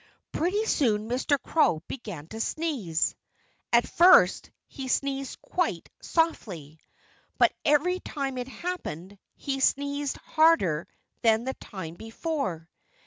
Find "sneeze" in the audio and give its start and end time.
2.39-3.13